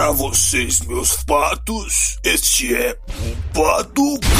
Para 0.00 0.12
vocês, 0.12 0.80
meus 0.80 1.22
patos, 1.24 2.18
este 2.24 2.74
é 2.74 2.96
o 3.06 3.52
Paducast. 3.52 4.30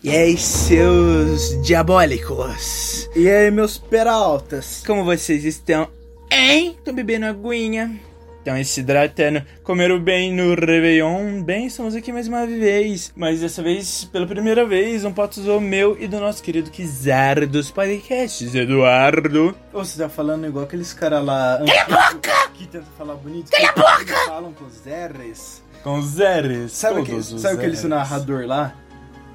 E 0.00 0.10
aí, 0.10 0.38
seus 0.38 1.60
diabólicos? 1.62 3.10
E 3.16 3.28
aí, 3.28 3.50
meus 3.50 3.78
peraltas? 3.78 4.84
Como 4.86 5.04
vocês 5.04 5.44
estão? 5.44 5.88
Hein? 6.30 6.76
Estão 6.78 6.94
bebendo 6.94 7.26
aguinha? 7.26 8.00
Estão 8.46 8.62
se 8.62 8.78
hidratando? 8.78 9.42
Comeram 9.64 9.98
bem 9.98 10.32
no 10.32 10.54
Réveillon? 10.54 11.42
Bem, 11.42 11.66
estamos 11.66 11.96
aqui 11.96 12.12
mais 12.12 12.28
uma 12.28 12.46
vez. 12.46 13.12
Mas 13.16 13.40
dessa 13.40 13.60
vez, 13.60 14.04
pela 14.04 14.24
primeira 14.24 14.64
vez, 14.64 15.04
um 15.04 15.12
patuzou 15.12 15.60
meu 15.60 16.00
e 16.00 16.06
do 16.06 16.20
nosso 16.20 16.40
querido 16.44 16.70
Kizar 16.70 17.44
dos 17.48 17.72
podcasts, 17.72 18.54
Eduardo. 18.54 19.52
Ô, 19.72 19.84
você 19.84 20.00
tá 20.00 20.08
falando 20.08 20.46
igual 20.46 20.64
aqueles 20.64 20.92
caras 20.92 21.24
lá... 21.24 21.60
Cala 21.88 22.06
a 22.06 22.12
boca! 22.14 22.50
Que 22.54 22.68
tentam 22.68 22.88
falar 22.96 23.16
bonito. 23.16 23.50
Cala 23.50 23.68
a 23.68 23.72
que 23.72 24.04
boca! 24.04 24.26
falam 24.26 24.52
com 24.52 24.64
os 24.64 24.80
R's. 24.86 25.62
Com 25.82 26.00
zeres. 26.02 26.70
Sabe, 26.70 27.02
que, 27.02 27.10
todos 27.10 27.32
os 27.32 27.42
sabe 27.42 27.56
aquele 27.56 27.88
narrador 27.88 28.46
lá? 28.46 28.76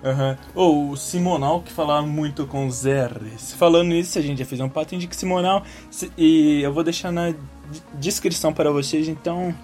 Aham. 0.04 0.38
Ou 0.56 0.90
o 0.92 0.98
Simonal 0.98 1.62
que 1.62 1.72
falava 1.72 2.06
muito 2.08 2.48
com 2.48 2.66
os 2.66 2.84
R's. 2.86 3.54
Falando 3.54 3.90
nisso, 3.90 4.18
a 4.18 4.22
gente 4.22 4.40
já 4.40 4.46
fez 4.46 4.60
um 4.60 4.68
pato 4.70 4.96
indica 4.96 5.14
Simonal. 5.14 5.64
se- 5.92 6.12
E 6.18 6.62
eu 6.62 6.74
vou 6.74 6.84
deixar 6.84 7.12
na 7.12 7.34
descrição 7.94 8.52
para 8.54 8.72
vocês, 8.72 9.08
então. 9.08 9.56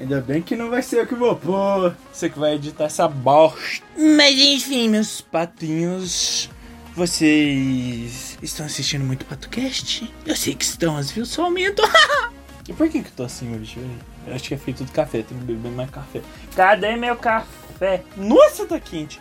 Ainda 0.00 0.20
bem 0.20 0.42
que 0.42 0.54
não 0.56 0.68
vai 0.68 0.82
ser 0.82 1.00
eu 1.00 1.06
que 1.06 1.14
vou 1.14 1.34
pôr. 1.36 1.96
Você 2.12 2.28
que 2.28 2.38
vai 2.38 2.54
editar 2.56 2.84
essa 2.84 3.06
bosta. 3.08 3.58
Mas 3.96 4.38
enfim, 4.38 4.88
meus 4.88 5.20
patinhos. 5.20 6.50
Vocês 6.94 8.38
estão 8.42 8.66
assistindo 8.66 9.04
muito 9.04 9.24
PatoCast? 9.26 10.12
Eu 10.24 10.34
sei 10.34 10.54
que 10.54 10.64
estão, 10.64 10.96
as 10.96 11.10
views 11.10 11.28
só 11.28 11.44
aumentam. 11.44 11.84
e 12.68 12.72
por 12.72 12.88
que 12.88 13.02
que 13.02 13.08
eu 13.08 13.12
tô 13.16 13.22
assim 13.22 13.54
hoje? 13.54 13.78
Eu 14.26 14.34
acho 14.34 14.44
que 14.48 14.54
é 14.54 14.56
feito 14.56 14.82
do 14.82 14.90
café, 14.92 15.22
tem 15.22 15.38
que 15.38 15.44
beber 15.44 15.70
mais 15.70 15.90
café. 15.90 16.20
Cadê 16.54 16.96
meu 16.96 17.14
café? 17.16 18.02
Nossa, 18.16 18.64
tá 18.66 18.80
quente. 18.80 19.20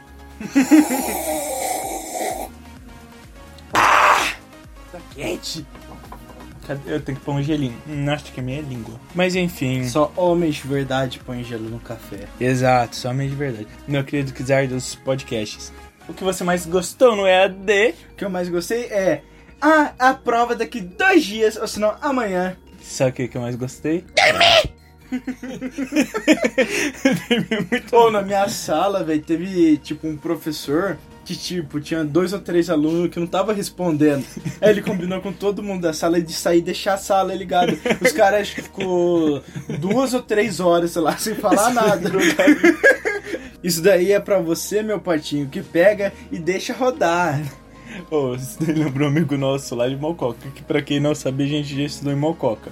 Ah, 3.73 4.33
tá 4.91 5.00
quente. 5.14 5.66
Eu 6.88 7.00
tenho 7.00 7.17
que 7.17 7.23
pôr 7.23 7.36
um 7.36 7.44
gelinho. 7.44 7.78
Hum, 7.88 8.09
acho 8.09 8.31
que 8.33 8.39
é 8.39 8.44
minha 8.44 8.61
língua. 8.61 9.00
Mas 9.13 9.36
enfim. 9.36 9.88
Só 9.88 10.11
homens 10.16 10.56
de 10.56 10.67
verdade 10.67 11.19
põem 11.19 11.44
gelo 11.44 11.69
no 11.69 11.80
café. 11.80 12.22
Exato, 12.39 12.95
somente 12.95 13.30
de 13.31 13.36
verdade. 13.36 13.67
Meu 13.88 14.03
querido 14.03 14.33
Kizar 14.33 14.67
dos 14.67 14.95
podcasts. 14.95 15.72
O 16.09 16.13
que 16.13 16.23
você 16.23 16.44
mais 16.44 16.66
gostou 16.66 17.16
no 17.16 17.28
EAD? 17.28 17.95
O 18.11 18.16
que 18.16 18.25
eu 18.25 18.30
mais 18.30 18.50
gostei 18.50 18.86
é... 18.86 19.22
Ah, 19.61 19.94
a 19.97 20.13
prova 20.13 20.56
daqui 20.56 20.81
dois 20.81 21.23
dias, 21.23 21.56
ou 21.56 21.67
senão 21.67 21.95
amanhã. 22.02 22.58
Sabe 22.81 23.11
o 23.11 23.13
que 23.13 23.28
que 23.28 23.38
eu 23.38 23.41
mais 23.41 23.56
gostei? 23.56 24.03
Dormir 24.16 24.75
muito 27.72 27.95
Ou 27.95 28.11
na 28.11 28.22
minha 28.22 28.50
sala, 28.50 29.03
velho, 29.03 29.22
teve 29.22 29.78
tipo 29.78 30.08
um 30.08 30.17
professor 30.17 30.97
que 31.25 31.36
tipo 31.36 31.80
tinha 31.80 32.03
dois 32.03 32.34
ou 32.34 32.39
três 32.39 32.70
alunos 32.70 33.09
que 33.09 33.20
não 33.20 33.28
tava 33.28 33.52
respondendo. 33.52 34.23
Aí 34.62 34.70
ele 34.70 34.81
combinou 34.81 35.20
com 35.22 35.34
todo 35.34 35.64
mundo 35.64 35.81
da 35.81 35.94
sala 35.94 36.22
de 36.22 36.31
sair 36.31 36.59
e 36.59 36.62
deixar 36.62 36.94
a 36.94 36.97
sala 36.97 37.34
ligada. 37.34 37.73
Os 38.00 38.12
caras 38.12 38.42
acho 38.42 38.56
que 38.56 38.62
ficou 38.62 39.42
duas 39.80 40.14
ou 40.14 40.22
três 40.22 40.59
horas, 40.59 40.92
sei 40.92 41.02
lá, 41.02 41.17
sem 41.17 41.36
falar 41.36 41.73
nada. 41.73 42.12
Isso 43.64 43.81
daí 43.81 44.12
é 44.12 44.19
pra 44.19 44.40
você, 44.40 44.84
meu 44.84 45.00
patinho, 45.00 45.50
que 45.50 45.64
pega 45.64 46.14
e 46.31 46.38
deixa 46.38 46.73
rodar. 46.73 47.42
Oh, 48.12 48.36
daí 48.59 48.75
lembrou 48.75 49.08
um 49.08 49.12
amigo 49.12 49.38
nosso 49.38 49.73
lá 49.73 49.88
de 49.88 49.95
Mococa, 49.95 50.50
que 50.53 50.62
pra 50.62 50.81
quem 50.81 51.00
não 51.00 51.16
sabe, 51.16 51.45
a 51.45 51.47
gente 51.47 51.75
já 51.75 51.84
estudou 51.84 52.14
em 52.14 52.16
Mococa. 52.16 52.72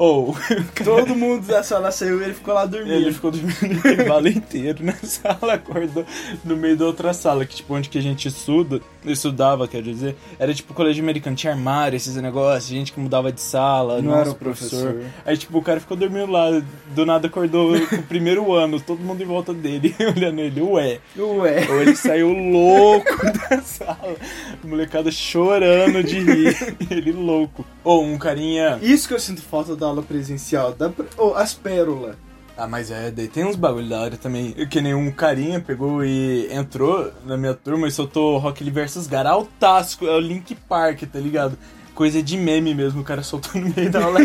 Ou, 0.00 0.34
Todo 0.82 1.14
mundo 1.14 1.46
da 1.46 1.62
sala 1.62 1.90
saiu 1.90 2.22
e 2.22 2.24
ele 2.24 2.32
ficou 2.32 2.54
lá 2.54 2.64
dormindo. 2.64 2.94
ele 2.94 3.12
ficou 3.12 3.30
dormindo 3.30 3.60
o 3.62 3.66
intervalo 3.66 4.28
inteiro 4.28 4.82
na 4.82 4.94
sala, 5.04 5.52
acordou 5.52 6.06
no 6.42 6.56
meio 6.56 6.74
da 6.74 6.86
outra 6.86 7.12
sala, 7.12 7.44
que 7.44 7.56
tipo, 7.56 7.74
onde 7.74 7.90
que 7.90 7.98
a 7.98 8.00
gente 8.00 8.26
estuda, 8.26 8.80
estudava, 9.04 9.68
quer 9.68 9.82
dizer, 9.82 10.16
era 10.38 10.54
tipo 10.54 10.72
colégio 10.72 11.02
americano, 11.02 11.36
tinha 11.36 11.52
armário, 11.52 11.98
esses 11.98 12.16
negócios, 12.16 12.70
gente 12.70 12.92
que 12.94 12.98
mudava 12.98 13.30
de 13.30 13.42
sala, 13.42 14.00
Não 14.00 14.12
nosso 14.12 14.20
era 14.22 14.30
o 14.30 14.34
professor. 14.36 15.02
Aí 15.26 15.36
tipo, 15.36 15.58
o 15.58 15.62
cara 15.62 15.78
ficou 15.80 15.98
dormindo 15.98 16.32
lá, 16.32 16.48
do 16.94 17.04
nada 17.04 17.26
acordou 17.26 17.78
com 17.86 17.96
o 17.96 18.02
primeiro 18.08 18.54
ano, 18.54 18.80
todo 18.80 19.00
mundo 19.00 19.22
em 19.22 19.26
volta 19.26 19.52
dele, 19.52 19.94
olhando 20.16 20.40
ele, 20.40 20.62
ué. 20.62 20.98
Ué. 21.14 21.66
Ou 21.68 21.82
ele 21.82 21.94
saiu 21.94 22.32
louco 22.32 23.22
da 23.50 23.60
sala, 23.60 24.16
a 24.64 24.66
molecada 24.66 25.10
chorando 25.10 26.02
de 26.02 26.20
rir, 26.20 26.76
ele 26.90 27.12
louco. 27.12 27.66
Ou 27.84 28.02
um 28.02 28.16
carinha... 28.16 28.78
Isso 28.80 29.06
que 29.06 29.12
eu 29.12 29.20
sinto 29.20 29.42
falta 29.42 29.76
da 29.76 29.89
aula 29.90 30.02
presencial. 30.02 30.72
Da... 30.72 30.90
Oh, 31.18 31.34
as 31.34 31.54
pérolas. 31.54 32.16
Ah, 32.56 32.66
mas 32.66 32.90
é, 32.90 33.10
daí 33.10 33.26
tem 33.26 33.44
uns 33.44 33.56
bagulho 33.56 33.88
da 33.88 34.00
hora 34.00 34.16
também. 34.18 34.52
Que 34.68 34.82
nem 34.82 34.94
um 34.94 35.10
carinha 35.10 35.60
pegou 35.60 36.04
e 36.04 36.46
entrou 36.52 37.10
na 37.24 37.34
minha 37.36 37.54
turma 37.54 37.88
e 37.88 37.90
soltou 37.90 38.36
Rock 38.36 38.62
Lee 38.62 38.70
vs 38.70 39.06
Gara 39.06 39.30
altástico, 39.30 40.06
é 40.06 40.14
o 40.14 40.20
Link 40.20 40.54
Park, 40.54 41.04
tá 41.10 41.18
ligado? 41.18 41.56
Coisa 41.94 42.22
de 42.22 42.36
meme 42.36 42.74
mesmo, 42.74 43.00
o 43.00 43.04
cara 43.04 43.22
soltou 43.22 43.60
no 43.60 43.72
meio 43.74 43.90
da 43.90 44.04
aula. 44.04 44.20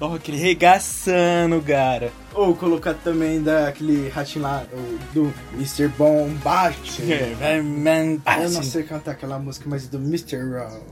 O 0.00 0.06
Rock 0.06 0.32
Lee 0.32 0.40
regaçando, 0.40 1.60
cara. 1.62 2.10
Ou 2.34 2.54
colocar 2.54 2.94
também 2.94 3.40
daquele 3.42 4.08
ratinho 4.08 4.42
lá, 4.42 4.64
do 5.14 5.32
Mr. 5.54 5.86
Bombastic. 5.88 7.08
É, 7.40 7.62
man, 7.62 8.18
Eu 8.42 8.50
não 8.50 8.62
sei 8.62 8.82
cantar 8.82 9.12
aquela 9.12 9.38
música, 9.38 9.66
mas 9.68 9.86
do 9.86 9.98
Mr. 9.98 10.36
Raw. 10.36 10.82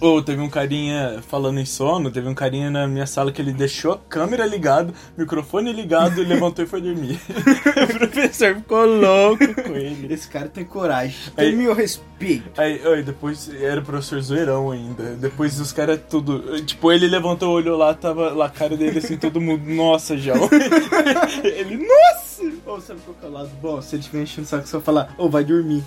Ou 0.00 0.20
teve 0.22 0.40
um 0.40 0.48
carinha 0.50 1.22
falando 1.28 1.58
em 1.60 1.64
sono, 1.64 2.10
teve 2.10 2.28
um 2.28 2.34
carinha 2.34 2.70
na 2.70 2.86
minha 2.86 3.06
sala 3.06 3.30
que 3.32 3.40
ele 3.40 3.52
deixou 3.52 3.92
a 3.92 3.98
câmera 3.98 4.44
ligada, 4.44 4.92
microfone 5.16 5.72
ligado, 5.72 6.20
levantou 6.22 6.64
e 6.64 6.68
foi 6.68 6.80
dormir. 6.80 7.18
o 7.30 7.98
professor 7.98 8.54
ficou 8.56 8.84
louco 8.84 9.54
com 9.62 9.74
ele. 9.76 10.12
Esse 10.12 10.28
cara 10.28 10.48
tem 10.48 10.64
coragem. 10.64 11.16
Aí- 11.36 11.50
Tem 11.50 11.56
meu 11.56 11.74
respeito. 11.74 12.60
Aí, 12.60 12.80
aí 12.86 13.02
depois 13.02 13.50
era 13.60 13.80
o 13.80 13.84
professor 13.84 14.20
zoeirão 14.20 14.70
ainda. 14.70 15.14
Depois 15.16 15.58
os 15.60 15.72
caras 15.72 16.00
tudo. 16.10 16.60
Tipo, 16.62 16.92
ele 16.92 17.06
levantou 17.06 17.50
o 17.50 17.52
olho 17.52 17.76
lá, 17.76 17.94
tava 17.94 18.30
lá 18.30 18.46
a 18.46 18.50
cara 18.50 18.76
dele 18.76 18.98
assim, 18.98 19.16
todo 19.16 19.40
mundo, 19.40 19.62
nossa, 19.72 20.16
João. 20.18 20.48
ele, 21.42 21.76
nossa! 21.76 22.52
Ou 22.66 22.80
sabe 22.80 23.00
qual 23.04 23.16
que 23.18 23.24
é 23.26 23.28
o 23.28 23.32
lado 23.32 23.50
bom? 23.62 23.80
Se 23.80 23.94
ele 23.94 24.00
estiver 24.00 24.22
enchendo 24.22 24.46
o 24.46 24.50
saco, 24.50 24.66
você 24.66 24.72
vai 24.76 24.82
falar, 24.84 25.14
ô, 25.16 25.28
vai 25.28 25.44
dormir. 25.44 25.82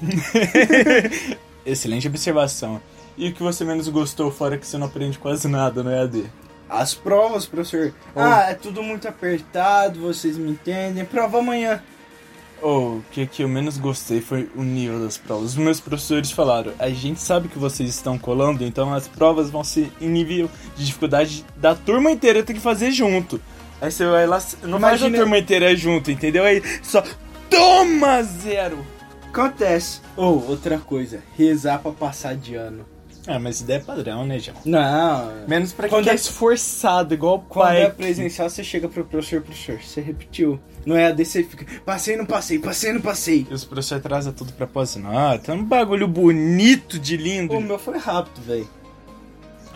Excelente 1.66 2.07
observação. 2.07 2.79
E 3.17 3.29
o 3.29 3.33
que 3.33 3.41
você 3.41 3.66
menos 3.66 3.88
gostou, 3.89 4.31
fora 4.31 4.57
que 4.57 4.67
você 4.67 4.78
não 4.78 4.88
aprende 4.88 5.17
quase 5.17 5.47
nada 5.47 5.81
no 5.81 5.89
EAD? 5.91 6.25
As 6.69 6.94
provas, 6.94 7.45
professor. 7.45 7.94
Ah, 8.16 8.50
é 8.50 8.53
tudo 8.53 8.83
muito 8.83 9.07
apertado, 9.07 10.01
vocês 10.01 10.38
me 10.38 10.51
entendem. 10.51 11.03
Prova 11.05 11.39
amanhã. 11.39 11.81
Ou 12.61 12.97
o 12.97 13.05
que, 13.11 13.25
que 13.25 13.44
eu 13.44 13.47
menos 13.47 13.78
gostei 13.78 14.19
foi 14.19 14.50
o 14.55 14.63
nível 14.63 15.00
das 15.00 15.17
provas. 15.17 15.51
Os 15.51 15.55
meus 15.55 15.79
professores 15.79 16.31
falaram: 16.31 16.73
a 16.78 16.89
gente 16.89 17.19
sabe 17.22 17.47
que 17.47 17.57
vocês 17.57 17.89
estão 17.89 18.17
colando, 18.17 18.63
então 18.63 18.94
as 18.94 19.07
provas 19.07 19.49
vão 19.49 19.63
ser 19.63 19.91
em 20.01 20.09
nível 20.09 20.49
de 20.75 20.85
dificuldade 20.85 21.45
da 21.55 21.73
turma 21.73 22.11
inteira 22.11 22.44
ter 22.44 22.53
que 22.53 22.59
fazer 22.59 22.91
junto. 22.91 23.39
Aí 23.79 23.91
você 23.91 24.05
vai 24.07 24.25
lá, 24.25 24.38
não 24.63 24.79
faz 24.79 24.99
Imagina- 24.99 25.17
a 25.17 25.22
turma 25.22 25.38
inteira 25.38 25.75
junto, 25.75 26.09
entendeu? 26.11 26.44
Aí 26.44 26.61
só 26.84 27.03
toma 27.49 28.22
zero. 28.23 28.84
Acontece. 29.29 30.01
Ou, 30.16 30.44
outra 30.49 30.79
coisa, 30.79 31.22
rezar 31.38 31.79
pra 31.79 31.91
passar 31.91 32.35
de 32.35 32.55
ano. 32.55 32.84
Ah, 33.28 33.38
mas 33.40 33.60
ideia 33.62 33.78
é 33.78 33.82
padrão, 33.82 34.26
né, 34.26 34.40
João? 34.40 34.56
Não. 34.64 35.34
Menos 35.48 35.74
pra 35.74 35.90
Quando 35.90 36.04
quem 36.06 36.12
é 36.12 36.14
é- 36.14 36.16
esforçado, 36.16 37.14
igual 37.14 37.36
o 37.36 37.40
Quando 37.40 37.66
pai. 37.68 37.82
é 37.84 37.90
presencial, 37.90 38.50
você 38.50 38.64
chega 38.64 38.88
pro 38.88 39.04
professor, 39.04 39.42
professor, 39.42 39.80
você 39.82 40.00
repetiu. 40.00 40.58
Não 40.86 40.96
é 40.96 41.08
AD, 41.08 41.26
você 41.26 41.44
fica, 41.44 41.66
passei, 41.86 42.16
não 42.16 42.26
passei, 42.26 42.58
passei, 42.60 42.94
não 42.94 43.02
passei. 43.02 43.46
E 43.52 43.54
os 43.54 43.66
professores 43.66 44.02
trazem 44.02 44.32
tudo 44.32 44.54
pra 44.54 44.66
pós. 44.66 44.98
Ah, 45.06 45.38
tem 45.38 45.54
um 45.54 45.64
bagulho 45.64 46.08
bonito 46.08 46.98
de 46.98 47.18
lindo. 47.18 47.54
O 47.58 47.62
meu 47.62 47.78
foi 47.78 47.98
rápido, 47.98 48.42
velho. 48.42 48.70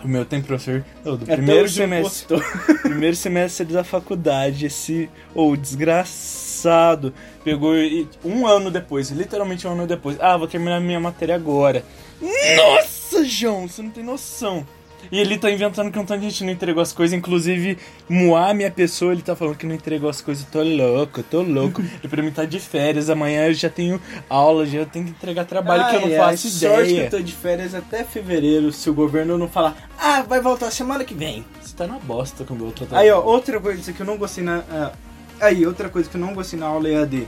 O 0.04 0.08
meu 0.08 0.24
tem 0.26 0.42
professor. 0.42 0.84
ô, 1.06 1.12
do 1.18 1.26
Até 1.26 1.36
primeiro 1.36 1.66
hoje 1.66 1.76
semestre. 1.76 2.38
primeiro 2.82 3.16
semestre 3.16 3.66
da 3.68 3.84
faculdade, 3.84 4.66
esse. 4.66 5.10
Ou 5.36 5.56
desgraçado. 5.58 7.14
Pegou 7.44 7.76
e- 7.78 8.08
um 8.24 8.48
ano 8.48 8.72
depois, 8.72 9.10
literalmente 9.12 9.68
um 9.68 9.72
ano 9.74 9.86
depois. 9.86 10.18
Ah, 10.20 10.38
vou 10.38 10.48
terminar 10.48 10.80
minha 10.80 11.00
matéria 11.00 11.36
agora. 11.36 11.84
Nossa, 12.22 13.01
João, 13.24 13.68
você 13.68 13.82
não 13.82 13.92
tem 13.92 14.04
noção. 14.04 14.66
E 15.12 15.20
ele 15.20 15.36
tá 15.36 15.50
inventando 15.50 15.92
que 15.92 15.98
um 15.98 16.06
tanto 16.06 16.20
de 16.22 16.30
gente 16.30 16.44
não 16.44 16.52
entregou 16.52 16.80
as 16.80 16.94
coisas, 16.94 17.18
inclusive 17.18 17.76
Moá, 18.08 18.54
minha 18.54 18.70
pessoa, 18.70 19.12
ele 19.14 19.24
tá 19.24 19.36
falando 19.36 19.56
que 19.56 19.66
não 19.66 19.74
entregou 19.74 20.08
as 20.08 20.22
coisas. 20.22 20.46
Tô 20.46 20.62
louco, 20.62 21.24
tô 21.24 21.42
louco. 21.42 21.82
e 22.04 22.08
pra 22.08 22.22
mim 22.22 22.30
tá 22.30 22.46
de 22.46 22.60
férias, 22.60 23.10
amanhã 23.10 23.48
eu 23.48 23.54
já 23.56 23.68
tenho 23.68 24.00
aula, 24.30 24.64
já 24.66 24.86
tenho 24.86 25.06
que 25.06 25.12
entregar 25.12 25.46
trabalho 25.46 25.90
que 25.90 25.96
eu 25.96 26.02
não 26.02 26.08
Ai, 26.10 26.18
faço 26.38 26.48
ai, 26.48 26.54
Sorte 26.54 26.84
que 26.86 26.92
ideia. 26.94 27.06
eu 27.08 27.10
tô 27.10 27.20
de 27.20 27.34
férias 27.34 27.74
até 27.74 28.04
fevereiro, 28.04 28.72
se 28.72 28.92
o 28.92 28.94
governo 28.94 29.40
não 29.40 29.48
falar, 29.48 29.90
ah, 30.00 30.22
vai 30.22 30.40
voltar 30.40 30.70
semana 30.70 31.04
que 31.04 31.16
vem. 31.16 31.44
Você 31.60 31.76
tá 31.76 31.88
na 31.88 31.98
bosta 31.98 32.44
com 32.44 32.54
o 32.54 32.58
meu 32.58 32.68
outro 32.68 32.88
Aí, 32.92 33.10
ó, 33.10 33.22
outra 33.24 33.60
coisa 33.60 33.92
que 33.92 34.00
eu 34.00 34.06
não 34.06 34.18
gostei 34.18 34.44
na. 34.44 34.64
ah, 34.70 34.92
aí, 35.40 35.66
outra 35.66 35.90
coisa 35.90 36.08
que 36.08 36.16
eu 36.16 36.22
não 36.22 36.36
gostei 36.36 36.60
na 36.60 36.68
aula 36.68 36.88
EAD. 36.88 37.28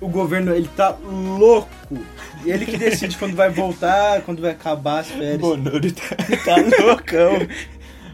O 0.00 0.08
governo, 0.08 0.52
ele 0.52 0.68
tá 0.76 0.96
louco. 1.04 1.68
E 2.44 2.50
ele 2.50 2.66
que 2.66 2.76
decide 2.76 3.16
quando 3.16 3.34
vai 3.36 3.50
voltar, 3.50 4.22
quando 4.22 4.42
vai 4.42 4.50
acabar 4.50 5.00
as 5.00 5.08
férias. 5.08 5.38
Bonoro 5.38 5.92
tá, 5.92 6.16
tá 6.44 6.56
loucão. 6.84 7.46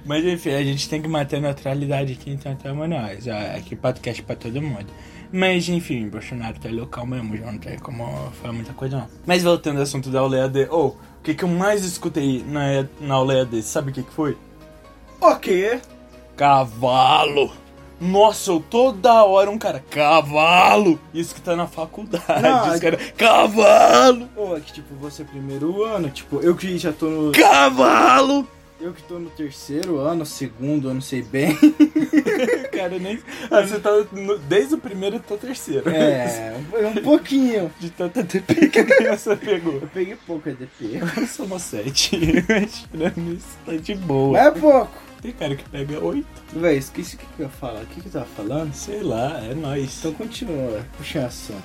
Mas 0.05 0.25
enfim, 0.25 0.51
a 0.51 0.63
gente 0.63 0.89
tem 0.89 1.01
que 1.03 1.09
manter 1.09 1.37
a 1.37 1.41
neutralidade 1.41 2.13
aqui, 2.13 2.31
então 2.31 2.53
estamos 2.53 2.89
nós. 2.89 3.27
ó, 3.27 3.57
Aqui 3.57 3.75
podcast 3.77 4.23
pra 4.23 4.37
todo 4.37 4.61
mundo. 4.61 4.87
Mas 5.31 5.69
enfim, 5.69 6.09
Bolsonaro 6.09 6.59
tá 6.59 6.71
local 6.71 7.07
mesmo, 7.07 7.37
já 7.37 7.45
não 7.53 7.59
tem 7.59 7.79
como 7.79 8.05
falar 8.41 8.55
muita 8.55 8.73
coisa 8.73 8.99
não. 8.99 9.07
Mas 9.27 9.43
voltando 9.43 9.77
ao 9.77 9.83
assunto 9.83 10.09
da 10.09 10.21
aula 10.21 10.39
EAD, 10.39 10.69
oh, 10.71 10.87
o 10.87 10.97
que, 11.23 11.35
que 11.35 11.45
eu 11.45 11.49
mais 11.49 11.85
escutei 11.85 12.43
na, 12.47 12.87
na 13.01 13.15
aula 13.15 13.35
EAD, 13.35 13.63
sabe 13.63 13.91
o 13.91 13.95
que, 13.95 14.03
que 14.03 14.13
foi? 14.13 14.37
Ok. 15.21 15.81
Cavalo! 16.37 17.53
Nossa, 18.01 18.51
eu 18.53 18.61
toda 18.61 19.25
hora 19.25 19.51
um 19.51 19.59
cara, 19.59 19.85
cavalo! 19.91 21.01
Isso 21.13 21.35
que 21.35 21.41
tá 21.41 21.57
na 21.57 21.67
faculdade, 21.67 22.43
Não, 22.43 22.73
os 22.73 22.79
caras, 22.81 23.13
cavalo! 23.17 24.29
Pô, 24.35 24.57
é 24.57 24.61
que 24.61 24.73
tipo, 24.75 24.95
você 25.01 25.23
é 25.23 25.25
primeiro 25.25 25.83
ano, 25.85 26.09
tipo, 26.11 26.39
eu 26.41 26.55
que 26.55 26.79
já 26.79 26.93
tô 26.93 27.07
no. 27.07 27.33
Cavalo! 27.33 28.47
Eu 28.81 28.93
que 28.93 29.03
tô 29.03 29.19
no 29.19 29.29
terceiro 29.31 29.99
ano, 29.99 30.25
segundo, 30.25 30.89
eu 30.89 30.95
não 30.95 31.01
sei 31.01 31.21
bem. 31.23 31.59
Cara, 32.73 32.97
nem. 32.97 33.19
Ah, 33.51 33.63
você 33.63 33.81
tá 33.81 33.91
no- 34.13 34.39
desde 34.39 34.75
o 34.75 34.79
primeiro 34.79 35.17
até 35.17 35.35
o 35.35 35.37
terceiro. 35.39 35.91
É, 35.91 36.55
um 36.97 37.03
pouquinho. 37.03 37.73
De 37.81 37.91
tanta 37.91 38.23
DP 38.23 38.69
que 38.69 38.79
a 38.79 38.85
criança 38.85 39.37
pegou. 39.37 39.75
Eu 39.75 39.89
peguei 39.93 40.17
pouco 40.25 40.49
EDP. 40.49 41.01
Eu 41.17 41.27
sou 41.27 41.47
uma 41.47 41.59
7. 41.59 42.17
Mas 42.49 42.87
pra 42.87 43.13
mim 43.21 43.35
isso 43.35 43.59
tá 43.67 43.73
de 43.75 43.95
boa. 43.97 44.39
Mas 44.39 44.47
é 44.47 44.51
pouco. 44.61 45.08
Tem 45.21 45.33
cara 45.33 45.57
que 45.57 45.69
pega 45.69 45.99
8. 45.99 46.27
Véi, 46.55 46.77
esqueci 46.79 47.17
o 47.17 47.19
que, 47.19 47.27
que 47.27 47.41
eu 47.41 47.47
ia 47.47 47.51
falar. 47.51 47.83
O 47.83 47.87
que, 47.87 48.01
que 48.01 48.07
eu 48.07 48.13
tava 48.13 48.25
falando? 48.27 48.73
Sei 48.73 49.03
lá, 49.03 49.41
é 49.45 49.55
nóis. 49.55 49.99
Então 49.99 50.13
continua, 50.15 50.85
puxa 50.97 51.27
assunto. 51.27 51.63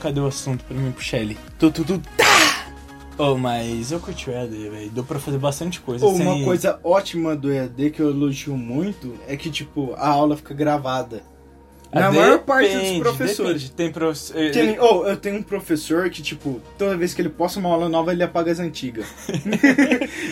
Cadê 0.00 0.20
o 0.20 0.26
assunto 0.26 0.64
pra 0.64 0.76
mim 0.76 0.90
puxar 0.92 1.18
ele? 1.18 1.36
Tu, 1.58 1.70
tu, 1.70 1.84
tu, 1.84 1.98
tá! 2.16 2.66
Oh, 3.18 3.34
mas 3.36 3.92
eu 3.92 3.98
curti 4.00 4.28
o 4.28 4.32
EAD, 4.32 4.68
velho. 4.68 4.90
Deu 4.90 5.02
pra 5.04 5.18
fazer 5.18 5.38
bastante 5.38 5.80
coisa. 5.80 6.04
Ou 6.04 6.14
sem- 6.16 6.26
uma 6.26 6.44
coisa 6.44 6.78
ótima 6.84 7.34
do 7.34 7.50
EAD 7.50 7.90
que 7.90 8.00
eu 8.00 8.10
elogio 8.10 8.56
muito 8.56 9.14
é 9.26 9.36
que, 9.36 9.50
tipo, 9.50 9.94
a 9.96 10.08
aula 10.08 10.36
fica 10.36 10.52
gravada. 10.54 11.22
Na 12.00 12.08
Ah, 12.08 12.12
maior 12.12 12.38
parte 12.40 12.68
dos 12.68 12.76
depende, 12.82 13.00
professores. 13.00 13.62
depende. 13.62 13.72
Tem 13.72 13.90
professor. 13.92 14.34
Tem, 14.52 14.78
oh, 14.80 15.06
eu 15.06 15.16
tenho 15.16 15.36
um 15.38 15.42
professor 15.42 16.08
que, 16.10 16.22
tipo, 16.22 16.60
toda 16.78 16.96
vez 16.96 17.14
que 17.14 17.22
ele 17.22 17.28
posta 17.28 17.58
uma 17.58 17.68
aula 17.70 17.88
nova, 17.88 18.12
ele 18.12 18.22
apaga 18.22 18.50
as 18.52 18.58
antigas. 18.60 19.06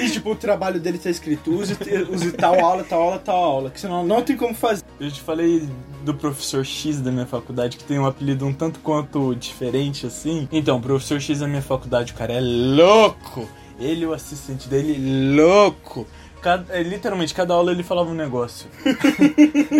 e, 0.00 0.10
tipo, 0.10 0.30
o 0.30 0.36
trabalho 0.36 0.78
dele 0.78 0.98
tá 0.98 1.10
escrito, 1.10 1.50
use, 1.52 1.76
use 2.10 2.32
tal 2.32 2.58
aula, 2.62 2.84
tal 2.84 3.02
aula, 3.02 3.18
tal 3.18 3.36
aula. 3.44 3.70
Que 3.70 3.80
senão 3.80 4.04
não 4.04 4.22
tem 4.22 4.36
como 4.36 4.54
fazer. 4.54 4.84
Eu 5.00 5.10
te 5.10 5.20
falei 5.20 5.68
do 6.04 6.14
professor 6.14 6.64
X 6.64 7.00
da 7.00 7.10
minha 7.10 7.26
faculdade, 7.26 7.76
que 7.76 7.84
tem 7.84 7.98
um 7.98 8.06
apelido 8.06 8.46
um 8.46 8.52
tanto 8.52 8.78
quanto 8.80 9.34
diferente, 9.34 10.06
assim. 10.06 10.48
Então, 10.52 10.76
o 10.76 10.80
professor 10.80 11.20
X 11.20 11.40
da 11.40 11.48
minha 11.48 11.62
faculdade, 11.62 12.12
o 12.12 12.14
cara 12.14 12.32
é 12.34 12.40
louco! 12.40 13.48
Ele 13.80 14.02
e 14.02 14.06
o 14.06 14.12
assistente 14.12 14.68
dele, 14.68 15.34
louco! 15.34 16.06
Cada- 16.44 16.76
é, 16.76 16.82
literalmente, 16.82 17.32
cada 17.32 17.54
aula 17.54 17.72
ele 17.72 17.82
falava 17.82 18.10
um 18.10 18.14
negócio. 18.14 18.68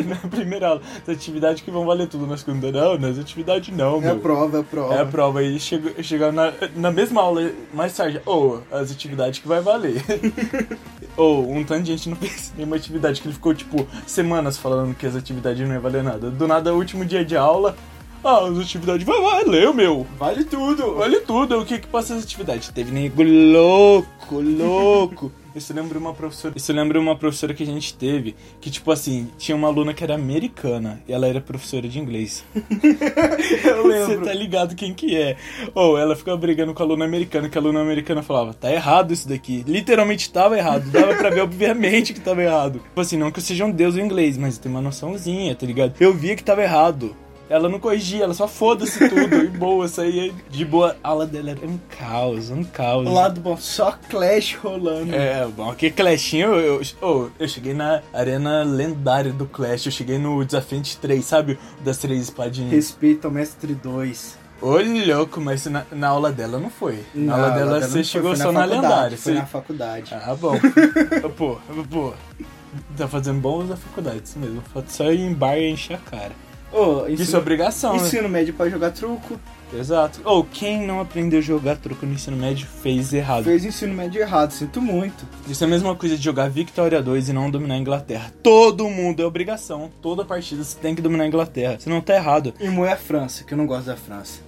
na 0.09 0.17
primeira 0.31 0.69
aula, 0.69 0.81
as 1.03 1.09
atividades 1.11 1.63
que 1.63 1.71
vão 1.71 1.85
valer 1.85 2.09
tudo. 2.09 2.27
Na 2.27 2.39
segunda, 2.39 2.73
não, 2.73 2.97
nas 2.97 3.19
atividades 3.19 3.77
não, 3.77 3.99
É 3.99 4.01
meu. 4.01 4.13
a 4.15 4.19
prova, 4.19 4.57
é 4.57 4.61
a 4.61 4.65
prova. 4.65 4.95
É 4.95 5.01
a 5.03 5.05
prova 5.05 5.59
chegou, 5.59 5.93
chegava 6.03 6.33
na, 6.33 6.55
na 6.75 6.91
mesma 6.91 7.21
aula, 7.21 7.51
mais 7.75 7.95
tarde, 7.95 8.19
ou 8.25 8.63
as 8.73 8.91
atividades 8.91 9.41
que 9.41 9.47
vai 9.47 9.61
valer. 9.61 10.03
Ou 11.19 11.49
um 11.49 11.63
tanto 11.63 11.83
de 11.85 11.93
gente 11.93 12.09
não 12.09 12.17
fez 12.17 12.53
nenhuma 12.57 12.75
atividade, 12.75 13.21
que 13.21 13.29
ele 13.29 13.35
ficou, 13.35 13.55
tipo, 13.55 13.87
semanas 14.05 14.57
falando 14.59 14.97
que 14.97 15.07
as 15.07 15.15
atividades 15.15 15.65
não 15.65 15.73
iam 15.75 15.83
valer 15.83 16.03
nada. 16.03 16.29
Do 16.29 16.49
nada, 16.49 16.75
último 16.75 17.05
dia 17.05 17.25
de 17.25 17.37
aula, 17.37 17.77
ah, 18.25 18.49
as 18.49 18.59
atividades 18.59 19.07
vai 19.07 19.21
valer, 19.21 19.73
meu. 19.73 20.05
Vale 20.19 20.45
tudo. 20.45 20.95
Vale 20.97 21.21
tudo, 21.21 21.61
o 21.61 21.65
que 21.65 21.79
que 21.79 21.87
passa 21.87 22.15
as 22.17 22.25
atividades? 22.25 22.69
Teve 22.71 22.91
nego 22.91 23.23
louco, 23.23 24.41
louco. 24.41 25.31
Isso 25.55 25.73
lembra 25.73 25.99
uma 25.99 26.13
professora. 26.13 26.55
Isso 26.57 26.73
lembra 26.73 26.99
uma 26.99 27.17
professora 27.17 27.55
que 27.55 27.63
a 27.63 27.67
gente 27.67 27.95
teve, 27.95 28.35
que 28.61 28.71
tipo 28.71 28.91
assim, 28.91 29.29
tinha 29.39 29.57
uma 29.57 29.69
aluna 29.69 29.95
que 29.95 30.03
era 30.03 30.15
americana 30.15 31.01
e 31.09 31.13
ela 31.13 31.27
era 31.27 31.41
professora 31.41 31.89
de 31.89 31.99
inglês. 31.99 32.45
Eu 33.65 33.83
Você 33.85 34.07
lembro. 34.07 34.25
tá 34.27 34.33
ligado 34.33 34.75
quem 34.75 34.93
que 34.93 35.17
é. 35.17 35.37
Ou 35.75 35.97
ela 35.97 36.17
ficava 36.17 36.37
brigando 36.37 36.75
com 36.75 36.83
a 36.83 36.87
aluna 36.87 37.05
americana, 37.05 37.49
que 37.49 37.57
a 37.57 37.61
aluna 37.61 37.81
americana 37.81 38.23
falava, 38.23 38.53
tá 38.53 38.71
errado 38.73 39.13
isso 39.13 39.29
daqui. 39.29 39.65
Literalmente 39.67 40.31
tava 40.31 40.57
errado. 40.59 40.91
Dava 40.91 41.15
pra 41.15 41.31
ver, 41.31 41.41
obviamente, 41.45 42.13
que 42.13 42.21
tava 42.21 42.43
errado. 42.43 42.81
Tipo 42.81 43.01
assim, 43.01 43.17
não 43.17 43.31
que 43.31 43.39
eu 43.39 43.43
seja 43.43 43.65
um 43.65 43.71
deus 43.71 43.95
do 43.95 44.01
inglês, 44.01 44.37
mas 44.37 44.59
tem 44.59 44.71
uma 44.71 44.81
noçãozinha, 44.81 45.55
tá 45.55 45.67
ligado? 45.67 45.95
Eu 46.01 46.13
via 46.13 46.35
que 46.35 46.43
tava 46.45 46.63
errado. 46.63 47.15
Ela 47.49 47.69
não 47.69 47.79
corrigia, 47.79 48.25
ela 48.25 48.35
só 48.35 48.49
foda-se 48.49 49.09
tudo. 49.09 49.37
e 49.37 49.49
boa, 49.49 49.87
saía 49.87 50.33
de 50.51 50.65
boa. 50.65 50.97
A 51.03 51.09
aula 51.09 51.27
dela 51.27 51.51
era 51.51 51.67
um 51.67 51.79
caos, 51.99 52.51
um 52.51 52.65
caos. 52.65 53.07
O 53.07 53.13
lado 53.13 53.41
bom, 53.41 53.57
só 53.57 53.99
Clash 54.09 54.55
rolando. 54.55 55.15
É, 55.15 55.47
bom, 55.47 55.73
que 55.75 55.91
Clashinho, 55.91 56.55
eu, 56.55 56.81
eu, 56.81 56.87
oh, 57.03 57.29
eu 57.39 57.49
cheguei 57.49 57.75
na 57.75 58.03
arena 58.13 58.63
lendária 58.63 59.33
do 59.33 59.47
Clash, 59.47 59.87
eu 59.87 59.93
cheguei 59.93 60.19
no 60.19 60.45
desafio 60.45 60.75
3, 61.01 61.25
sabe? 61.25 61.59
Das 61.85 61.99
três 61.99 62.23
espadinhas. 62.23 62.73
Respeita 62.73 63.29
o 63.29 63.31
Mestre 63.31 63.75
2. 63.75 64.45
Ô, 64.61 64.79
louco, 65.07 65.41
mas 65.41 65.67
na, 65.67 65.85
na 65.93 66.09
aula 66.09 66.33
dela 66.33 66.59
não 66.59 66.71
foi. 66.71 67.05
Na 67.15 67.35
aula 67.35 67.51
dela 67.51 67.81
você 67.81 67.87
não 67.87 67.93
foi, 67.93 68.05
chegou 68.05 68.31
foi 68.31 68.37
só 68.39 68.53
na, 68.53 68.61
faculdade, 68.61 68.83
lendária. 68.83 69.19
Foi 69.19 69.33
Você... 69.33 69.39
na 69.39 69.47
faculdade. 69.47 70.15
Ah, 70.15 70.35
bom. 70.35 70.55
pô, 71.37 71.59
pô. 71.91 72.15
Tá 72.97 73.07
fazendo 73.07 73.41
bom 73.41 73.65
da 73.65 73.77
faculdade, 73.77 74.23
isso 74.25 74.39
mesmo. 74.39 74.63
Falta 74.73 74.91
só 74.91 75.13
ir 75.13 75.21
em 75.21 75.35
bar 75.35 75.59
e 75.59 75.71
encher 75.71 75.95
a 75.95 75.99
cara. 75.99 76.33
Ô, 76.75 77.07
Isso 77.07 77.23
é 77.23 77.25
ensino, 77.25 77.39
obrigação, 77.39 77.97
né? 77.97 78.03
ensino 78.03 78.29
médio 78.29 78.53
pra 78.53 78.69
jogar 78.69 78.91
truco. 78.91 79.39
Exato. 79.73 80.21
Ou 80.25 80.45
quem 80.45 80.87
não 80.87 81.01
aprendeu 81.01 81.39
a 81.39 81.43
jogar 81.43 81.77
truco 81.77 82.05
no 82.05 82.13
ensino 82.13 82.37
médio 82.37 82.67
fez 82.83 83.13
errado. 83.13 83.45
Fez 83.45 83.65
ensino 83.65 83.95
médio 83.95 84.21
errado, 84.21 84.51
sinto 84.53 84.81
muito. 84.81 85.25
Isso 85.49 85.63
é 85.65 85.67
a 85.67 85.71
mesma 85.71 85.95
coisa 85.95 86.17
de 86.17 86.23
jogar 86.23 86.49
Victoria 86.51 87.03
2 87.03 87.29
e 87.29 87.33
não 87.33 87.51
dominar 87.51 87.75
a 87.75 87.79
Inglaterra. 87.79 88.33
Todo 88.43 88.89
mundo 88.89 89.23
é 89.23 89.25
obrigação. 89.25 89.91
Toda 90.03 90.25
partida 90.25 90.63
você 90.63 90.79
tem 90.79 90.95
que 90.95 91.03
dominar 91.03 91.25
a 91.25 91.27
Inglaterra. 91.29 91.77
Senão 91.79 92.01
tá 92.01 92.15
errado. 92.15 92.55
E 92.61 92.69
moer 92.69 92.93
a 92.93 92.97
França, 92.97 93.45
que 93.45 93.55
eu 93.55 93.59
não 93.59 93.67
gosto 93.67 93.87
da 93.87 93.97
França. 93.97 94.41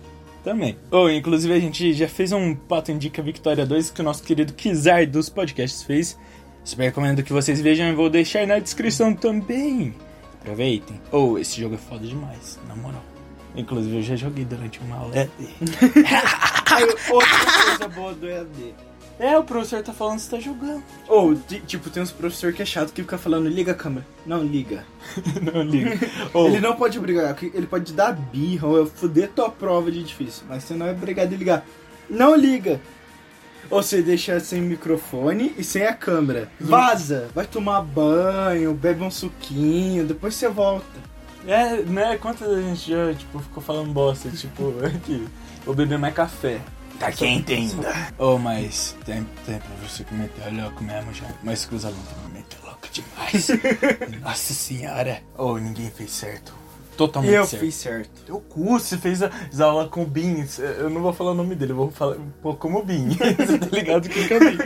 Também. 0.44 0.76
Ou, 0.92 1.10
inclusive, 1.10 1.52
a 1.54 1.58
gente 1.58 1.92
já 1.92 2.08
fez 2.08 2.30
um 2.30 2.54
Pato 2.54 2.92
Indica 2.92 3.20
Victoria 3.20 3.66
2 3.66 3.90
que 3.90 4.00
o 4.00 4.04
nosso 4.04 4.22
querido 4.22 4.52
Kizar 4.52 5.04
dos 5.06 5.28
podcasts 5.28 5.82
fez. 5.82 6.16
Super 6.62 6.84
recomendo 6.84 7.22
que 7.22 7.32
vocês 7.32 7.60
vejam 7.60 7.88
e 7.88 7.94
vou 7.94 8.08
deixar 8.10 8.40
aí 8.40 8.46
na 8.46 8.58
descrição 8.58 9.12
também. 9.12 9.94
Aproveitem. 10.50 11.00
Ou, 11.10 11.40
esse 11.40 11.60
jogo 11.60 11.74
é 11.74 11.78
foda 11.78 12.06
demais, 12.06 12.56
na 12.68 12.76
moral. 12.76 13.02
Inclusive, 13.56 13.96
eu 13.96 14.02
já 14.02 14.14
joguei 14.14 14.44
durante 14.44 14.78
uma 14.78 14.96
aula. 14.96 15.16
É, 15.16 15.28
Aí, 16.70 16.84
outra 17.10 17.64
coisa 17.64 17.88
boa 17.88 18.14
do 18.14 18.28
EAD. 18.28 18.74
é 19.18 19.36
o 19.36 19.42
professor 19.42 19.82
tá 19.82 19.92
falando 19.92 20.16
que 20.18 20.22
você 20.22 20.30
tá 20.36 20.40
jogando. 20.40 20.84
Ou, 21.08 21.34
ti- 21.34 21.62
tipo, 21.66 21.90
tem 21.90 22.00
uns 22.00 22.12
professor 22.12 22.52
que 22.52 22.62
é 22.62 22.64
chato 22.64 22.92
que 22.92 23.02
fica 23.02 23.18
falando, 23.18 23.48
liga 23.48 23.72
a 23.72 23.74
câmera. 23.74 24.06
Não, 24.24 24.44
liga. 24.44 24.84
não 25.52 25.62
liga. 25.62 25.98
Ou, 26.32 26.46
Ele 26.48 26.60
não 26.60 26.76
pode 26.76 27.00
brigar, 27.00 27.36
ele 27.42 27.66
pode 27.66 27.92
dar 27.92 28.12
birra 28.12 28.68
ou 28.68 28.86
fuder 28.86 29.30
tua 29.34 29.50
prova 29.50 29.90
de 29.90 30.02
difícil, 30.04 30.44
mas 30.48 30.62
você 30.62 30.74
não 30.74 30.86
é 30.86 30.92
obrigado 30.92 31.32
a 31.32 31.36
ligar. 31.36 31.66
Não 32.08 32.36
liga! 32.36 32.80
Ou 33.70 33.82
você 33.82 34.02
deixa 34.02 34.38
sem 34.40 34.60
microfone 34.60 35.54
e 35.56 35.64
sem 35.64 35.84
a 35.84 35.94
câmera. 35.94 36.50
Vaza! 36.60 37.28
Vai 37.34 37.46
tomar 37.46 37.82
banho, 37.82 38.72
bebe 38.74 39.02
um 39.02 39.10
suquinho, 39.10 40.06
depois 40.06 40.34
você 40.34 40.48
volta. 40.48 40.86
É, 41.46 41.76
né? 41.82 42.18
Quantas 42.18 42.48
vezes 42.48 42.64
a 42.64 42.68
gente 42.68 42.90
já, 42.90 43.14
tipo, 43.14 43.38
ficou 43.38 43.62
falando 43.62 43.92
bosta, 43.92 44.28
tipo, 44.30 44.74
aqui, 44.84 45.26
vou 45.64 45.74
beber 45.74 45.98
mais 45.98 46.14
café. 46.14 46.60
Tá 46.98 47.12
quente 47.12 47.52
ainda. 47.52 47.92
Oh, 48.18 48.38
mas 48.38 48.96
tem, 49.04 49.26
tem 49.44 49.58
professor 49.58 50.06
que 50.06 50.14
meteu 50.14 50.44
louco 50.50 50.82
mesmo 50.82 51.12
já. 51.12 51.26
Mas 51.42 51.66
que 51.66 51.74
os 51.74 51.84
alunos 51.84 52.08
também 52.08 52.42
meteu 52.42 52.58
louco 52.64 52.88
demais. 52.90 53.48
Nossa 54.22 54.54
senhora. 54.54 55.22
Oh, 55.36 55.58
ninguém 55.58 55.90
fez 55.90 56.10
certo. 56.10 56.54
Totalmente 56.96 57.34
eu 57.34 57.46
certo. 57.46 57.62
fiz 57.62 57.74
certo. 57.74 58.22
Teu 58.24 58.40
cu, 58.40 58.78
você 58.78 58.96
fez 58.96 59.22
a, 59.22 59.30
a 59.30 59.64
aula 59.64 59.88
com 59.88 60.02
o 60.02 60.06
Bin. 60.06 60.44
Eu 60.78 60.88
não 60.90 61.02
vou 61.02 61.12
falar 61.12 61.32
o 61.32 61.34
nome 61.34 61.54
dele, 61.54 61.72
eu 61.72 61.76
vou 61.76 61.90
falar 61.90 62.16
pô, 62.42 62.54
como 62.54 62.78
o 62.78 62.84
Bin. 62.84 63.08
Você 63.36 63.58
tá 63.58 63.66
ligado 63.70 64.08
que 64.08 64.32
é 64.32 64.36
o 64.36 64.40
Bin? 64.40 64.58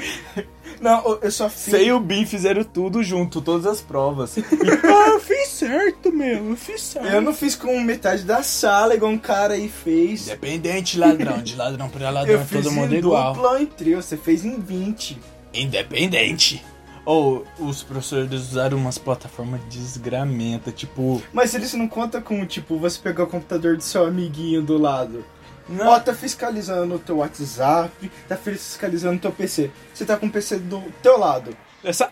Não, 0.81 1.19
eu 1.21 1.31
só 1.31 1.51
fiz. 1.51 1.75
Você 1.75 1.85
e 1.85 1.93
o 1.93 2.01
Bin 2.01 2.25
fizeram 2.25 2.65
tudo 2.65 3.03
junto, 3.03 3.43
todas 3.43 3.67
as 3.67 3.83
provas. 3.83 4.37
E, 4.39 4.41
ah, 4.85 5.09
eu 5.09 5.21
fiz 5.21 5.49
certo, 5.49 6.11
meu, 6.11 6.51
eu 6.51 6.57
fiz 6.57 6.81
certo. 6.81 7.07
Eu 7.07 7.21
não 7.21 7.35
fiz 7.35 7.55
com 7.55 7.79
metade 7.81 8.23
da 8.23 8.43
sala, 8.43 8.95
igual 8.95 9.13
um 9.13 9.19
cara 9.19 9.55
aí 9.55 9.69
fez. 9.69 10.27
Independente, 10.29 10.99
ladrão. 10.99 11.43
De 11.43 11.55
ladrão 11.55 11.89
pra 11.91 12.09
ladrão, 12.09 12.35
Eu 12.35 12.41
é 12.41 12.45
fiz 12.47 12.63
todo 12.63 12.73
mundo 12.73 12.95
em 12.95 12.99
igual. 12.99 13.35
dupla 13.35 13.51
ou 13.51 13.59
em 13.59 13.67
trio, 13.67 14.03
você 14.03 14.17
fez 14.17 14.43
em 14.43 14.59
20. 14.59 15.19
Independente. 15.53 16.65
Ou 17.05 17.47
os 17.59 17.83
professores 17.83 18.33
usaram 18.33 18.77
umas 18.79 18.99
plataformas 18.99 19.61
desgramenta, 19.69 20.71
tipo. 20.71 21.23
Mas 21.33 21.55
eles 21.55 21.73
não 21.75 21.89
contam 21.89 22.21
com, 22.21 22.45
tipo, 22.47 22.79
você 22.79 22.99
pegar 22.99 23.25
o 23.25 23.27
computador 23.27 23.77
do 23.77 23.83
seu 23.83 24.05
amiguinho 24.05 24.63
do 24.63 24.77
lado. 24.79 25.25
Não, 25.69 25.89
Ó, 25.89 26.01
tá 26.01 26.13
fiscalizando 26.13 26.97
o 26.97 26.99
teu 26.99 27.19
WhatsApp, 27.19 28.11
tá 28.29 28.37
fiscalizando 28.37 29.17
o 29.17 29.21
teu 29.21 29.33
PC. 29.33 29.71
Você 29.95 30.05
tá 30.05 30.17
com 30.17 30.27
o 30.27 30.31
PC 30.31 30.59
do 30.59 30.83
teu 31.03 31.17
lado. 31.19 31.57
essa. 31.85 32.11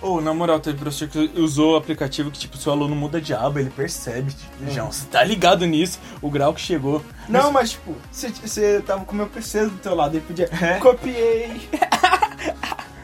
Ou, 0.00 0.20
na 0.20 0.32
moral, 0.32 0.60
teve 0.60 0.78
professor 0.78 1.08
que 1.08 1.30
usou 1.36 1.72
o 1.72 1.76
aplicativo 1.76 2.30
que, 2.30 2.38
tipo, 2.38 2.56
seu 2.56 2.70
aluno 2.70 2.94
muda 2.94 3.20
de 3.20 3.34
aba, 3.34 3.60
ele 3.60 3.70
percebe. 3.70 4.32
Tipo, 4.32 4.70
João, 4.70 4.92
você 4.92 5.06
tá 5.06 5.24
ligado 5.24 5.66
nisso? 5.66 5.98
O 6.22 6.30
grau 6.30 6.54
que 6.54 6.60
chegou. 6.60 7.02
Não, 7.28 7.50
mas 7.50 7.70
tipo, 7.72 7.96
você, 8.12 8.80
tava 8.82 9.04
com 9.04 9.12
o 9.12 9.16
meu 9.16 9.26
PC 9.26 9.66
do 9.66 9.78
teu 9.78 9.94
lado 9.94 10.16
e 10.16 10.20
podia. 10.20 10.48
É. 10.62 10.78
Copiei. 10.78 11.68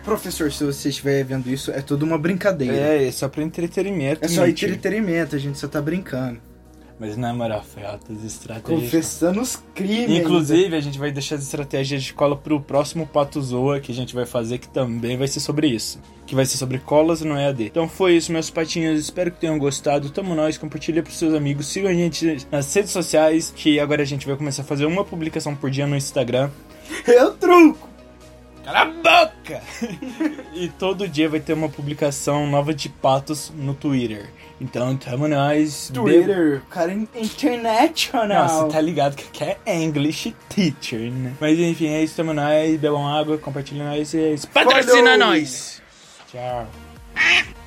Professor, 0.04 0.50
se 0.52 0.64
você 0.64 0.88
estiver 0.88 1.24
vendo 1.24 1.48
isso, 1.48 1.70
é 1.70 1.80
tudo 1.80 2.04
uma 2.04 2.18
brincadeira. 2.18 2.74
É, 2.74 3.06
é 3.06 3.12
só 3.12 3.28
pra 3.28 3.42
entretenimento. 3.42 4.24
É 4.24 4.28
só 4.28 4.46
gente. 4.46 4.64
entretenimento, 4.64 5.36
a 5.36 5.38
gente 5.38 5.58
só 5.58 5.68
tá 5.68 5.80
brincando. 5.80 6.40
Mas 7.02 7.16
na 7.16 7.34
moral, 7.34 7.64
foi 7.64 7.84
altas 7.84 8.22
estratégias. 8.22 8.80
Confessando 8.80 9.40
os 9.40 9.60
crimes. 9.74 10.20
Inclusive, 10.20 10.76
a 10.76 10.80
gente 10.80 11.00
vai 11.00 11.10
deixar 11.10 11.34
as 11.34 11.42
estratégias 11.42 12.00
de 12.00 12.14
cola 12.14 12.36
pro 12.36 12.60
próximo 12.60 13.06
Pato 13.08 13.42
Zoa 13.42 13.80
que 13.80 13.90
a 13.90 13.94
gente 13.94 14.14
vai 14.14 14.24
fazer, 14.24 14.58
que 14.58 14.68
também 14.68 15.16
vai 15.16 15.26
ser 15.26 15.40
sobre 15.40 15.66
isso. 15.66 16.00
Que 16.26 16.36
vai 16.36 16.46
ser 16.46 16.58
sobre 16.58 16.78
colas 16.78 17.20
no 17.20 17.36
EAD. 17.36 17.64
Então 17.64 17.88
foi 17.88 18.14
isso, 18.16 18.30
meus 18.30 18.50
patinhos. 18.50 19.00
Espero 19.00 19.32
que 19.32 19.40
tenham 19.40 19.58
gostado. 19.58 20.10
Tamo 20.10 20.32
nós, 20.34 20.56
compartilha 20.56 21.02
pros 21.02 21.18
seus 21.18 21.34
amigos. 21.34 21.66
Sigam 21.66 21.90
a 21.90 21.94
gente 21.94 22.46
nas 22.52 22.72
redes 22.72 22.92
sociais, 22.92 23.52
que 23.54 23.80
agora 23.80 24.02
a 24.02 24.06
gente 24.06 24.24
vai 24.24 24.36
começar 24.36 24.62
a 24.62 24.64
fazer 24.64 24.86
uma 24.86 25.04
publicação 25.04 25.56
por 25.56 25.70
dia 25.70 25.88
no 25.88 25.96
Instagram. 25.96 26.50
É 27.06 27.24
o 27.24 27.32
truco. 27.32 27.91
Cala 28.64 28.82
a 28.82 28.84
boca! 28.84 29.60
e 30.54 30.68
todo 30.78 31.08
dia 31.08 31.28
vai 31.28 31.40
ter 31.40 31.52
uma 31.52 31.68
publicação 31.68 32.46
nova 32.46 32.72
de 32.72 32.88
patos 32.88 33.50
no 33.54 33.74
Twitter. 33.74 34.30
Então 34.60 34.96
tamo 34.96 35.26
nós. 35.26 35.90
Twitter, 35.92 36.62
cara 36.70 36.92
in- 36.92 37.08
international. 37.14 38.28
Nossa, 38.28 38.68
tá 38.68 38.80
ligado 38.80 39.16
que 39.16 39.24
aqui 39.24 39.56
é 39.66 39.82
English 39.82 40.34
teacher, 40.48 41.10
né? 41.10 41.32
Mas 41.40 41.58
enfim, 41.58 41.88
é 41.88 42.04
isso, 42.04 42.14
tamo 42.14 42.32
nós. 42.32 42.78
Bebam 42.78 43.06
água, 43.06 43.36
compartilhem 43.36 43.82
nós 43.84 44.14
e 44.14 44.18
é 44.20 44.34
isso. 44.34 44.46
Patrocina 44.48 45.16
nós! 45.16 45.82
Tchau. 46.30 46.66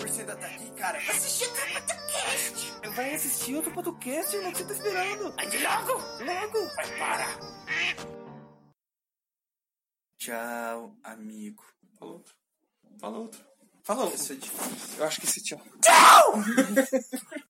Você 0.00 0.20
ainda 0.22 0.36
tá 0.36 0.46
aqui, 0.46 0.70
cara? 0.72 0.98
Assistir 0.98 1.44
outro 1.46 1.72
podcast. 1.72 2.90
Vai 2.94 3.14
assistir 3.14 3.54
outro 3.54 3.72
podcast, 3.72 4.36
irmão. 4.36 4.50
O 4.50 4.54
que 4.54 4.58
você 4.58 4.64
tá 4.64 4.72
esperando? 4.72 5.32
Vai 5.36 5.46
de 5.46 5.58
logo. 5.58 5.92
Logo. 5.92 6.74
Vai, 6.74 6.98
para. 6.98 7.26
Tchau, 10.18 10.96
amigo. 11.04 11.64
Fala 11.98 12.12
outro. 12.12 12.34
Fala 12.98 13.18
outro. 13.18 13.44
Fala 13.82 14.04
outro. 14.04 14.16
Isso 14.16 14.32
é 14.32 14.36
difícil. 14.36 14.98
Eu 14.98 15.04
acho 15.04 15.20
que 15.20 15.26
esse 15.26 15.42
tchau. 15.42 15.60
Tchau! 15.80 16.34